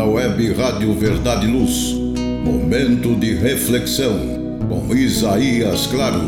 [0.00, 1.92] na web Rádio Verdade e Luz.
[2.42, 4.18] Momento de reflexão
[4.66, 6.22] com Isaías Claro.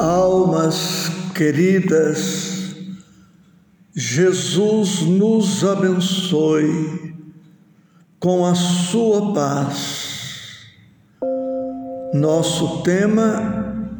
[0.00, 2.74] Almas queridas,
[3.94, 7.13] Jesus nos abençoe
[8.24, 10.64] com a sua paz.
[12.14, 13.92] Nosso tema,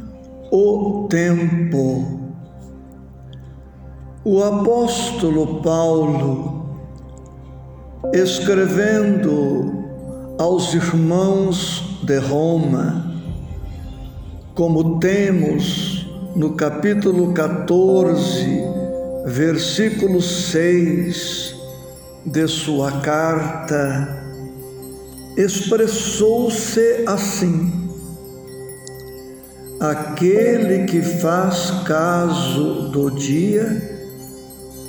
[0.50, 2.22] o tempo.
[4.24, 6.70] O apóstolo Paulo,
[8.14, 9.84] escrevendo
[10.38, 13.14] aos irmãos de Roma,
[14.54, 18.62] como temos no capítulo 14,
[19.26, 21.63] versículo 6
[22.24, 24.24] de sua carta,
[25.36, 27.90] expressou-se assim:
[29.80, 33.92] Aquele que faz caso do dia,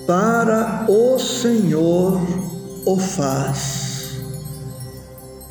[0.07, 2.21] para o Senhor
[2.85, 4.21] o faz.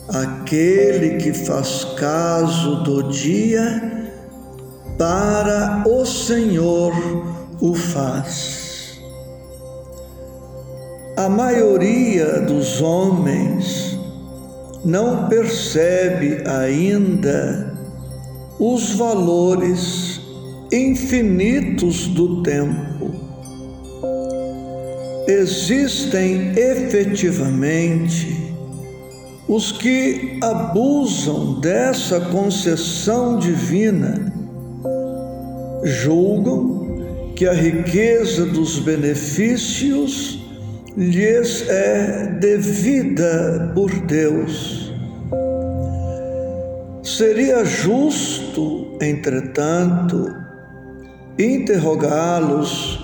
[0.08, 4.08] Aquele que faz caso do dia,
[4.96, 6.92] para o Senhor
[7.60, 8.63] o faz.
[11.24, 13.98] A maioria dos homens
[14.84, 17.74] não percebe ainda
[18.58, 20.20] os valores
[20.70, 23.10] infinitos do tempo.
[25.26, 28.52] Existem efetivamente
[29.48, 34.30] os que abusam dessa concessão divina,
[35.84, 40.44] julgam que a riqueza dos benefícios
[40.96, 44.92] lhes é devida por Deus.
[47.02, 50.32] Seria justo, entretanto,
[51.38, 53.00] interrogá-los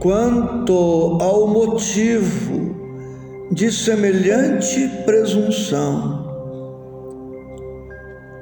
[0.00, 2.74] quanto ao motivo
[3.52, 6.24] de semelhante presunção,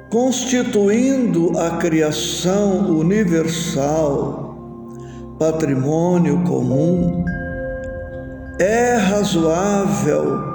[0.09, 4.41] constituindo a criação universal
[5.37, 7.23] patrimônio comum
[8.59, 10.53] é razoável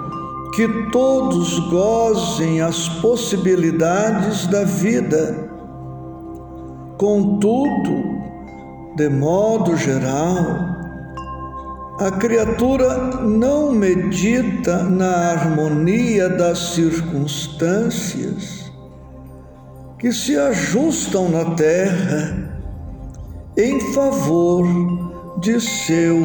[0.54, 5.48] que todos gozem as possibilidades da vida.
[6.97, 8.19] Contudo,
[8.97, 10.44] de modo geral,
[12.00, 18.72] a criatura não medita na harmonia das circunstâncias
[19.98, 22.53] que se ajustam na terra
[23.56, 25.07] em favor
[25.41, 26.19] de seu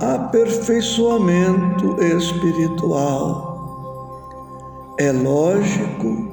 [0.00, 3.52] aperfeiçoamento espiritual.
[4.98, 6.28] É lógico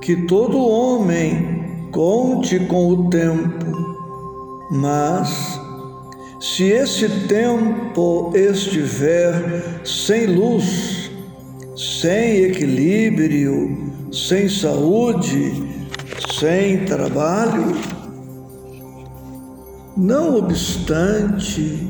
[0.00, 3.66] que todo homem conte com o tempo,
[4.70, 5.60] mas
[6.40, 11.10] se esse tempo estiver sem luz,
[11.76, 15.52] sem equilíbrio, sem saúde,
[16.38, 17.76] sem trabalho,
[19.98, 21.84] não obstante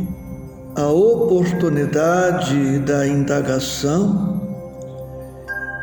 [0.74, 4.40] a oportunidade da indagação,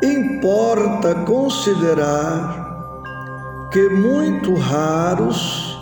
[0.01, 2.65] importa considerar
[3.71, 5.77] que muito raros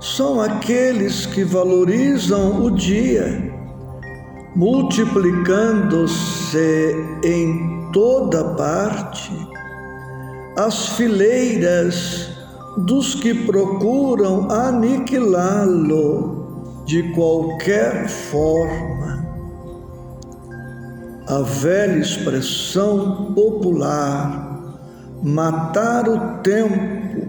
[0.00, 3.54] são aqueles que valorizam o dia,
[4.56, 9.30] multiplicando-se em toda parte
[10.56, 12.35] as fileiras
[12.76, 16.36] dos que procuram aniquilá-lo
[16.84, 19.26] de qualquer forma.
[21.26, 24.78] A velha expressão popular,
[25.22, 27.28] matar o tempo,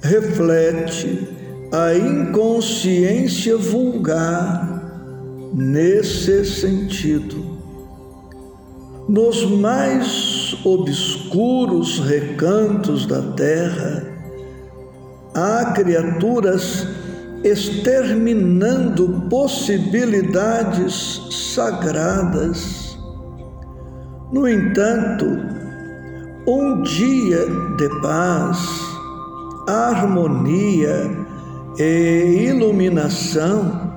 [0.00, 1.28] reflete
[1.70, 4.78] a inconsciência vulgar
[5.52, 7.58] nesse sentido.
[9.08, 14.06] Nos mais obscuros recantos da terra,
[15.34, 16.86] há criaturas
[17.44, 21.22] exterminando possibilidades
[21.54, 22.98] sagradas.
[24.32, 25.24] No entanto,
[26.46, 27.46] um dia
[27.76, 28.58] de paz,
[29.66, 31.10] harmonia
[31.78, 33.88] e iluminação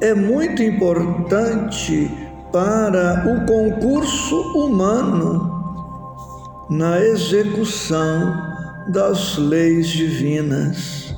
[0.00, 2.10] é muito importante
[2.52, 5.58] para o concurso humano
[6.70, 8.47] na execução
[8.88, 11.14] das leis divinas.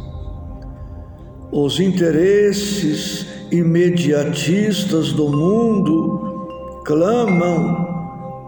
[1.52, 7.88] Os interesses imediatistas do mundo clamam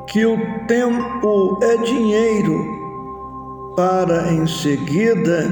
[0.08, 0.36] que o
[0.66, 2.66] tempo é dinheiro
[3.76, 5.50] para em seguida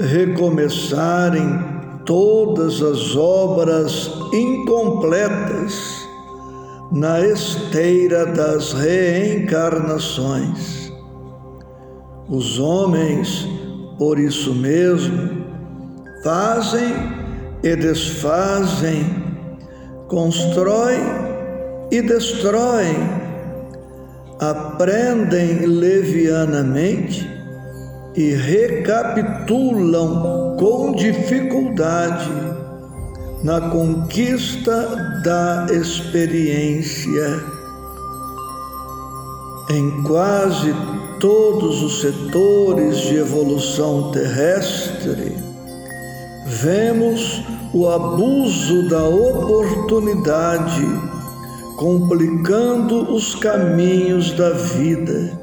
[0.00, 6.06] recomeçarem todas as obras incompletas
[6.92, 10.85] na esteira das reencarnações.
[12.28, 13.46] Os homens,
[13.98, 15.44] por isso mesmo,
[16.24, 16.92] fazem
[17.62, 19.06] e desfazem,
[20.08, 21.00] constroem
[21.92, 22.96] e destroem,
[24.40, 27.30] aprendem levianamente
[28.16, 29.76] e recapitulam
[30.58, 32.30] com dificuldade
[33.44, 37.55] na conquista da experiência.
[39.68, 40.72] Em quase
[41.18, 45.36] todos os setores de evolução terrestre,
[46.46, 47.42] vemos
[47.74, 50.86] o abuso da oportunidade
[51.76, 55.36] complicando os caminhos da vida.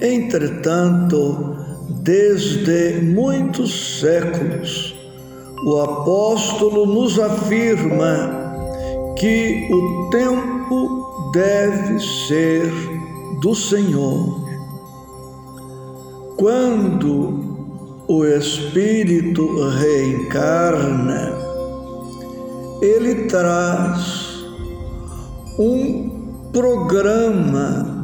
[0.00, 1.56] Entretanto,
[1.88, 4.94] desde muitos séculos,
[5.64, 8.46] o apóstolo nos afirma
[9.16, 12.95] que o tempo deve ser
[13.40, 14.44] do Senhor.
[16.36, 21.32] Quando o Espírito reencarna,
[22.80, 24.44] ele traz
[25.58, 26.08] um
[26.52, 27.96] programa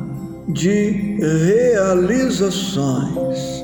[0.49, 3.63] de realizações.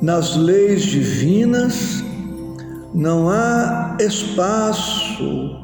[0.00, 2.04] Nas leis divinas
[2.94, 5.56] não há espaço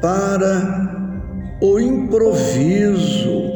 [0.00, 0.94] para
[1.60, 3.53] o improviso,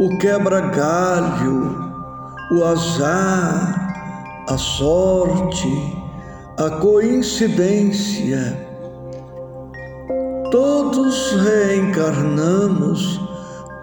[0.00, 1.92] o quebra-galho,
[2.52, 5.94] o azar, a sorte,
[6.56, 8.66] a coincidência.
[10.50, 13.20] Todos reencarnamos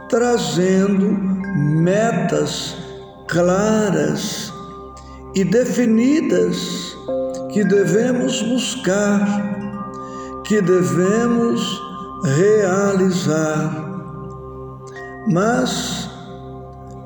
[0.10, 1.08] trazendo
[1.56, 2.76] metas
[3.28, 4.52] claras
[5.36, 6.98] e definidas
[7.54, 9.22] que devemos buscar,
[10.44, 11.80] que devemos
[12.24, 13.86] realizar.
[15.30, 16.07] Mas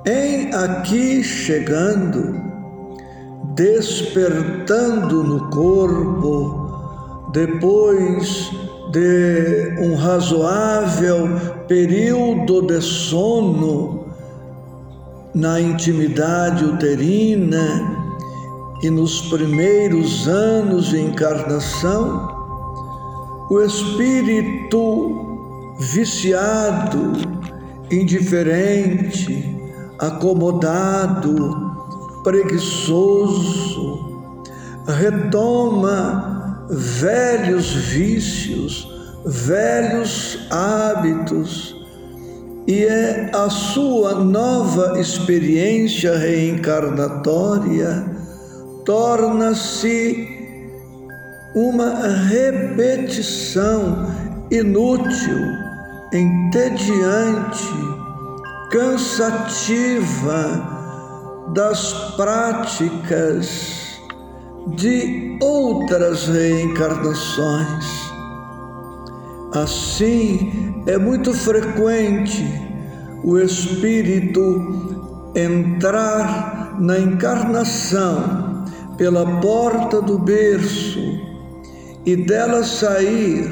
[0.05, 2.39] em aqui chegando,
[3.55, 8.51] despertando no corpo, depois
[8.91, 11.29] de um razoável
[11.67, 14.07] período de sono
[15.33, 17.97] na intimidade uterina
[18.81, 22.27] e nos primeiros anos de encarnação,
[23.49, 27.13] o espírito viciado,
[27.91, 29.60] indiferente,
[30.01, 31.71] acomodado,
[32.23, 34.11] preguiçoso,
[34.87, 38.87] retoma velhos vícios,
[39.25, 41.75] velhos hábitos,
[42.67, 48.05] e é a sua nova experiência reencarnatória
[48.85, 50.27] torna-se
[51.53, 54.07] uma repetição
[54.49, 55.37] inútil,
[56.13, 58.00] entediante,
[58.71, 60.69] cansativa
[61.53, 63.99] das práticas
[64.75, 68.11] de outras reencarnações.
[69.53, 72.45] Assim, é muito frequente
[73.23, 78.65] o espírito entrar na encarnação
[78.97, 80.99] pela porta do berço
[82.05, 83.49] e dela sair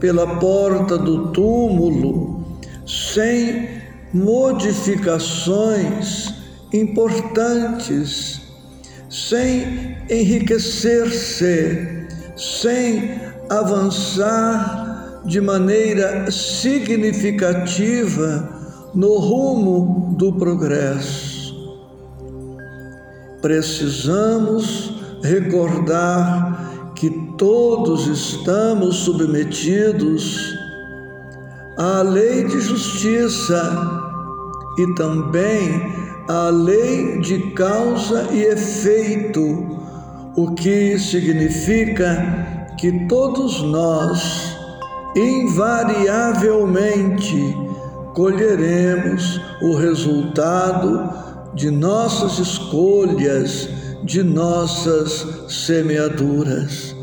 [0.00, 2.44] pela porta do túmulo
[2.86, 3.80] sem
[4.12, 6.34] modificações
[6.72, 8.40] importantes
[9.08, 18.48] sem enriquecer-se, sem avançar de maneira significativa
[18.94, 21.40] no rumo do progresso.
[23.42, 30.54] Precisamos recordar que todos estamos submetidos
[31.76, 33.99] à lei de justiça
[34.78, 35.92] e também
[36.28, 39.66] a lei de causa e efeito,
[40.36, 44.56] o que significa que todos nós,
[45.16, 47.56] invariavelmente,
[48.14, 51.10] colheremos o resultado
[51.54, 53.68] de nossas escolhas,
[54.04, 56.94] de nossas semeaduras.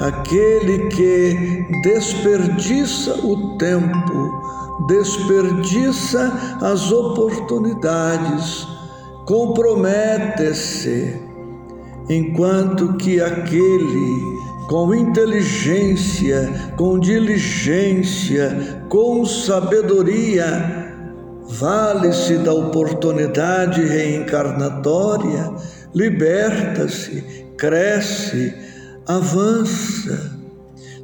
[0.00, 8.66] Aquele que desperdiça o tempo, desperdiça as oportunidades,
[9.26, 11.20] compromete-se,
[12.08, 20.88] enquanto que aquele com inteligência, com diligência, com sabedoria,
[21.46, 25.52] vale-se da oportunidade reencarnatória,
[25.94, 27.22] liberta-se,
[27.58, 28.54] cresce,
[29.06, 30.40] avança.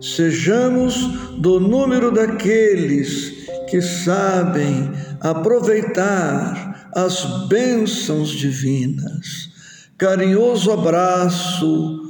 [0.01, 0.97] Sejamos
[1.39, 3.38] do número daqueles
[3.69, 9.51] que sabem aproveitar as bênçãos divinas.
[9.97, 12.03] Carinhoso abraço,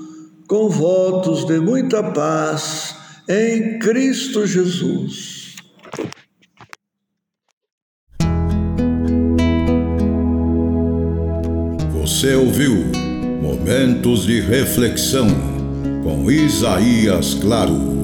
[0.46, 2.94] com votos de muita paz
[3.28, 5.56] em Cristo Jesus.
[11.92, 12.74] Você ouviu
[13.42, 15.28] Momentos de Reflexão
[16.02, 17.97] com Isaías Claro.